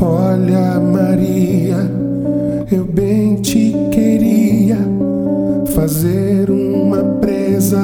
Olha, 0.00 0.78
Maria, 0.78 1.90
eu 2.70 2.84
bem 2.84 3.36
te 3.36 3.74
queria 3.90 4.76
fazer 5.74 6.50
uma 6.50 7.02
presa 7.18 7.80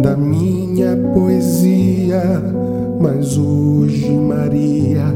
da 0.00 0.16
minha 0.16 0.96
poesia, 1.12 2.22
mas 3.00 3.36
hoje, 3.36 4.08
Maria, 4.08 5.12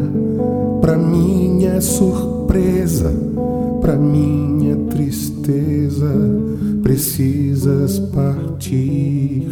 pra 0.81 0.99
minha 0.99 1.81
surpresa, 1.81 3.13
pra 3.81 3.95
minha 3.95 4.77
tristeza, 4.91 6.13
precisas 6.83 8.01
partir. 8.01 9.49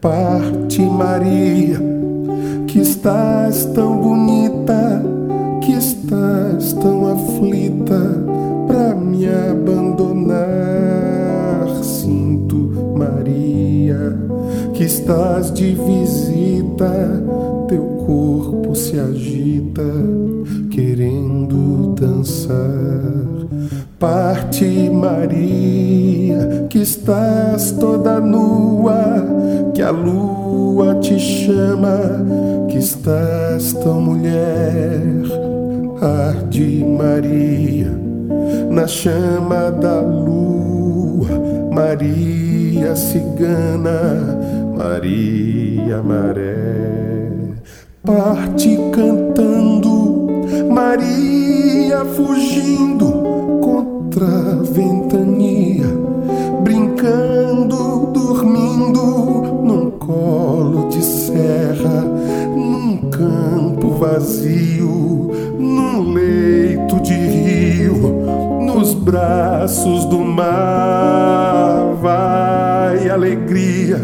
Parte, 0.00 0.80
Maria, 0.80 1.78
que 2.66 2.78
estás 2.78 3.66
tão 3.66 3.98
bonita 4.00 4.79
aflita 7.40 8.20
me 8.94 9.26
abandonar. 9.26 10.46
Sinto, 11.82 12.56
Maria, 12.94 14.16
que 14.74 14.84
estás 14.84 15.52
de 15.52 15.74
visita, 15.74 17.24
teu 17.68 17.82
corpo 18.06 18.74
se 18.74 19.00
agita, 19.00 19.82
querendo 20.70 21.94
dançar. 21.94 22.58
Parte, 23.98 24.90
Maria, 24.90 26.66
que 26.68 26.78
estás 26.78 27.72
toda 27.72 28.20
nua, 28.20 29.72
que 29.74 29.82
a 29.82 29.90
lua 29.90 30.94
te 30.96 31.18
chama, 31.18 31.98
que 32.68 32.78
estás 32.78 33.72
tão 33.74 34.00
mulher. 34.00 35.49
Arde, 36.30 36.84
Maria, 36.84 37.90
na 38.70 38.86
chama 38.86 39.68
da 39.72 40.00
lua, 40.00 41.28
Maria 41.72 42.94
cigana, 42.94 44.38
Maria 44.76 46.00
maré. 46.04 47.34
Parte 48.04 48.78
cantando, 48.92 50.28
Maria 50.70 52.04
fugindo 52.14 53.06
contra 53.60 54.26
a 54.26 54.62
ventania, 54.62 55.88
brincando, 56.62 58.12
dormindo 58.12 59.02
num 59.64 59.90
colo 59.98 60.88
de 60.90 61.02
serra, 61.02 62.04
num 62.54 63.10
campo 63.10 63.69
vazio, 64.00 65.30
num 65.58 66.14
leito 66.14 66.98
de 67.02 67.12
rio, 67.12 67.94
nos 68.64 68.94
braços 68.94 70.06
do 70.06 70.20
mar. 70.20 71.94
Vai 72.00 73.10
alegria, 73.10 74.00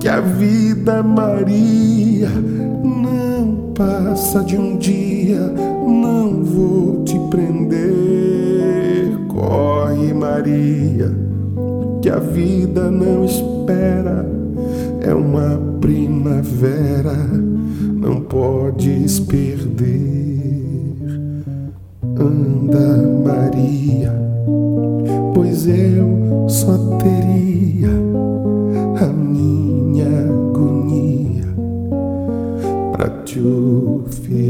que 0.00 0.08
a 0.08 0.20
vida 0.20 1.00
Maria 1.00 2.28
não 2.28 3.72
passa 3.72 4.42
de 4.42 4.56
um 4.56 4.76
dia, 4.76 5.38
não 5.86 6.42
vou 6.42 7.04
te 7.04 7.16
prender. 7.30 9.16
Corre, 9.28 10.12
Maria, 10.12 11.14
que 12.02 12.10
a 12.10 12.18
vida 12.18 12.90
não 12.90 13.24
espera, 13.24 14.26
é 15.02 15.14
uma 15.14 15.56
primavera, 15.80 17.14
não 18.00 18.22
podes 18.22 19.20
perder. 19.20 19.90
Anda, 22.18 22.96
Maria, 23.24 24.12
pois 25.34 25.66
eu 25.66 26.48
só 26.48 26.96
teria 26.96 27.90
a 29.02 29.06
minha 29.06 30.06
agonia 30.06 31.44
para 32.92 33.10
te 33.24 33.38
oferecer. 33.38 34.40